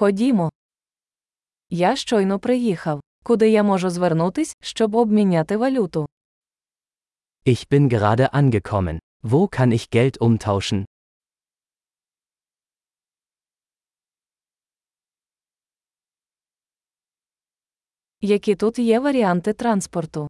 Ходімо. 0.00 0.50
Я 1.70 1.96
щойно 1.96 2.38
приїхав. 2.38 3.00
Куди 3.22 3.50
я 3.50 3.62
можу 3.62 3.90
звернутись, 3.90 4.56
щоб 4.60 4.94
обміняти 4.94 5.56
валюту? 5.56 6.08
Ich 7.46 7.68
bin 7.68 7.88
gerade 7.92 8.30
angekommen. 8.30 8.98
Wo 9.22 9.48
kann 9.58 9.72
ich 9.72 9.88
Geld 9.94 10.18
umtauschen? 10.18 10.84
Які 18.20 18.54
тут 18.54 18.78
є 18.78 19.00
варіанти 19.00 19.52
транспорту? 19.52 20.28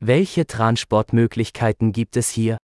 Welche 0.00 0.56
Transportmöglichkeiten 0.56 1.92
gibt 1.98 2.16
es 2.16 2.38
hier? 2.38 2.58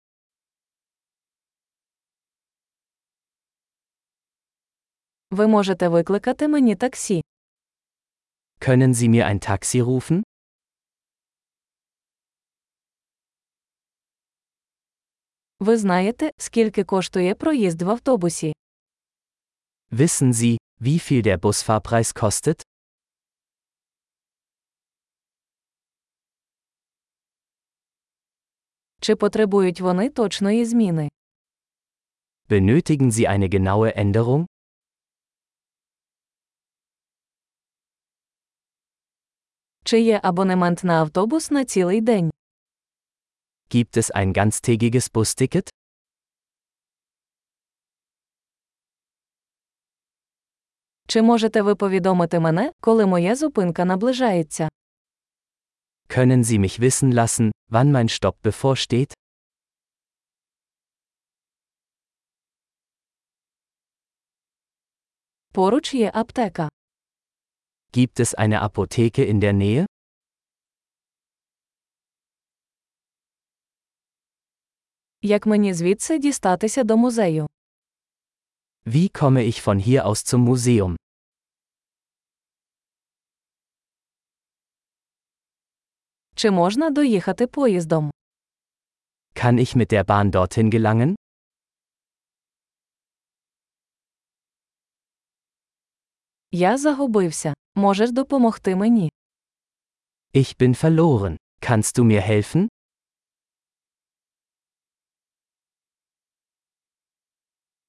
Ви 5.30 5.46
можете 5.46 5.88
викликати 5.88 6.48
мені 6.48 6.76
таксі. 6.76 7.22
Können 8.60 8.94
Sie 8.94 9.08
mir 9.08 9.24
ein 9.24 9.50
Taxi 9.50 9.82
rufen? 9.84 10.22
Ви 15.60 15.76
знаєте, 15.78 16.30
скільки 16.36 16.84
коштує 16.84 17.34
проїзд 17.34 17.82
в 17.82 17.90
автобусі? 17.90 18.52
Wissen 19.92 20.32
Sie, 20.32 20.56
wie 20.80 20.98
viel 21.12 21.22
der 21.26 21.38
Busfahrpreis 21.40 22.22
kostet? 22.22 22.62
Чи 29.00 29.16
потребують 29.16 29.80
вони 29.80 30.10
точної 30.10 30.64
зміни? 30.64 31.08
Benötigen 32.48 33.10
Sie 33.12 33.26
eine 33.28 33.48
genaue 33.48 33.92
Änderung? 34.04 34.46
Чи 39.90 40.00
є 40.00 40.20
абонемент 40.22 40.84
на 40.84 41.00
автобус 41.00 41.50
на 41.50 41.64
цілий 41.64 42.00
день? 42.00 42.30
Gibt 43.74 43.96
es 43.96 44.10
ein 44.16 44.32
ganztägiges 44.38 45.12
Busticket? 45.12 45.68
Чи 51.08 51.22
можете 51.22 51.62
ви 51.62 51.74
повідомити 51.74 52.40
мене, 52.40 52.72
коли 52.80 53.06
моя 53.06 53.36
зупинка 53.36 53.84
наближається? 53.84 54.68
Können 56.08 56.44
Sie 56.44 56.58
mich 56.58 56.80
wissen 56.80 57.14
lassen, 57.14 57.50
wann 57.70 57.92
mein 57.92 58.08
Stopp 58.08 58.34
bevorsteht? 58.42 59.12
Поруч 65.52 65.94
є 65.94 66.10
аптека. 66.14 66.68
Gibt 67.92 68.20
es 68.20 68.34
eine 68.34 68.60
Apotheke 68.62 69.24
in 69.24 69.40
der 69.40 69.52
Nähe? 69.52 69.86
Як 75.22 75.46
мені 75.46 75.74
звідси 75.74 76.18
дістатися 76.18 76.84
до 76.84 76.96
музею? 76.96 77.46
Wie 78.86 79.08
komme 79.20 79.44
ich 79.44 79.66
von 79.66 79.78
hier 79.78 80.06
aus 80.06 80.24
zum 80.34 80.40
Museum? 80.48 80.96
Чи 86.34 86.50
можна 86.50 86.90
доїхати 86.90 87.46
поїздом? 87.46 88.10
Kann 89.34 89.58
ich 89.58 89.76
mit 89.76 89.92
der 89.92 90.04
Bahn 90.04 90.30
dorthin 90.30 90.70
gelangen? 90.74 91.14
Я 96.52 96.78
загубився. 96.78 97.54
Можеш 97.75 98.11
допомогти 98.11 98.75
мені? 98.75 99.11
Ich 100.33 100.57
bin 100.57 100.75
verloren. 100.83 101.37
Kannst 101.61 101.97
du 101.99 102.03
mir 102.03 102.21
helfen? 102.21 102.67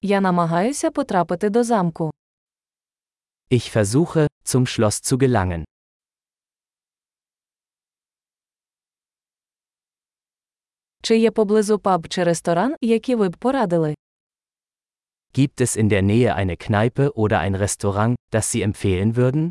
Я 0.01 0.21
намагаюся 0.21 0.91
потрапити 0.91 1.49
до 1.49 1.63
замку. 1.63 2.11
Ich 3.51 3.71
versuche, 3.75 4.27
zum 4.45 4.65
Schloss 4.65 5.01
zu 5.03 5.17
gelangen. 5.17 5.63
Чи 11.01 11.17
є 11.17 11.31
поблизу 11.31 11.79
паб 11.79 12.07
чи 12.07 12.23
ресторан, 12.23 12.75
які 12.81 13.15
ви 13.15 13.29
б 13.29 13.37
порадили? 13.37 13.95
Gibt 15.33 15.61
es 15.61 15.77
in 15.77 15.89
der 15.89 16.01
Nähe 16.01 16.33
eine 16.35 16.55
Kneipe 16.57 17.05
oder 17.11 17.37
ein 17.39 17.55
Restaurant, 17.55 18.15
das 18.31 18.45
Sie 18.55 18.61
empfehlen 18.61 19.15
würden? 19.15 19.49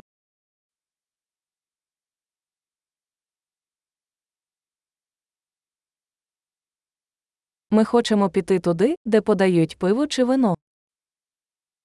Ми 7.74 7.84
хочемо 7.84 8.30
піти 8.30 8.60
туди, 8.60 8.96
де 9.04 9.20
подають 9.20 9.78
пиво 9.78 10.06
чи 10.06 10.24
вино. 10.24 10.54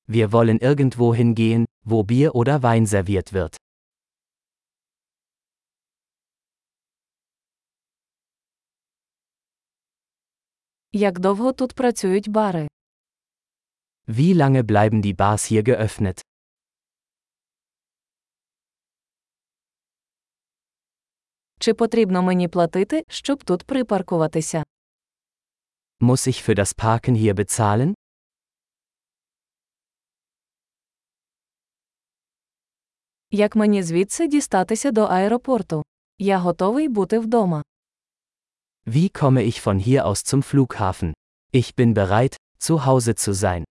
Wir 0.10 0.30
wollen 0.30 0.60
irgendwo 0.64 1.16
hingehen, 1.16 1.66
wo 1.86 2.04
Bier 2.04 2.32
oder 2.32 2.60
Wein 2.60 2.86
serviert 2.88 3.34
wird. 3.34 3.56
Як 10.92 11.20
довго 11.20 11.54
тут 11.54 11.74
працюють 11.74 12.30
бари? 12.30 12.68
Wie 14.08 14.34
lange 14.36 14.64
bleiben 14.64 15.02
die 15.02 15.16
Bars 15.16 15.52
hier 15.52 15.64
geöffnet? 15.64 16.22
Чи 21.60 21.74
потрібно 21.74 22.24
мені 22.24 22.48
платити, 22.48 23.04
щоб 23.08 23.44
тут 23.44 23.64
припаркуватися? 23.64 24.64
Muss 26.03 26.27
ich 26.27 26.43
für 26.43 26.55
das 26.55 26.75
Parken 26.75 27.15
hier 27.15 27.35
bezahlen? 27.35 27.95
Як 33.31 33.57
мені 33.57 33.83
звідси 33.83 34.27
дістатися 34.27 34.91
до 34.91 35.03
аеропорту? 35.03 35.83
Я 36.19 36.39
готовий 36.39 36.89
бути 36.89 37.19
вдома. 37.19 37.63
Wie 38.87 39.09
komme 39.23 39.43
ich 39.43 39.63
von 39.67 39.79
hier 39.79 40.07
aus 40.07 40.25
zum 40.25 40.43
Flughafen? 40.43 41.13
Ich 41.53 41.75
bin 41.75 41.95
bereit, 41.95 42.37
zu 42.59 42.87
Hause 42.87 43.15
zu 43.15 43.33
sein. 43.33 43.65